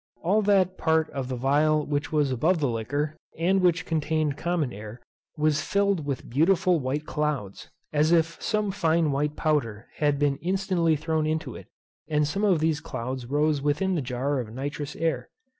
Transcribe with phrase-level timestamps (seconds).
[0.23, 4.73] All that part of the phial which was above the liquor, and which contained common
[4.73, 4.99] air,
[5.37, 10.95] was filled with beautiful white clouds, as if some fine white powder had been instantly
[10.95, 11.67] thrown into it,
[12.07, 15.29] and some of these clouds rose within the jar of nitrous air.